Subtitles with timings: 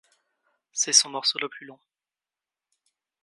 [0.71, 1.77] C'est son morceau le plus long.